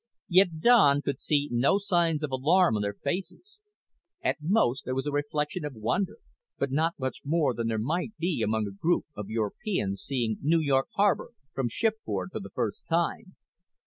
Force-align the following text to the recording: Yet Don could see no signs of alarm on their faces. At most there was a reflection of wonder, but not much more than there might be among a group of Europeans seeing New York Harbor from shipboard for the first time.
Yet 0.29 0.61
Don 0.61 1.03
could 1.03 1.21
see 1.21 1.47
no 1.51 1.77
signs 1.77 2.23
of 2.23 2.31
alarm 2.31 2.75
on 2.75 2.81
their 2.81 2.95
faces. 2.95 3.61
At 4.23 4.37
most 4.41 4.83
there 4.83 4.95
was 4.95 5.05
a 5.05 5.11
reflection 5.11 5.63
of 5.63 5.75
wonder, 5.75 6.17
but 6.57 6.71
not 6.71 6.97
much 6.97 7.19
more 7.23 7.53
than 7.53 7.67
there 7.67 7.77
might 7.77 8.17
be 8.17 8.41
among 8.41 8.65
a 8.65 8.71
group 8.71 9.05
of 9.15 9.29
Europeans 9.29 10.01
seeing 10.01 10.37
New 10.41 10.59
York 10.59 10.87
Harbor 10.95 11.33
from 11.53 11.69
shipboard 11.69 12.31
for 12.31 12.39
the 12.39 12.49
first 12.49 12.87
time. 12.87 13.35